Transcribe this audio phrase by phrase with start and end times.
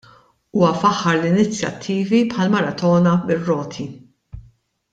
[0.59, 3.87] Huwa faħħar l-inizjattivi bħall-Maratona bir-Roti.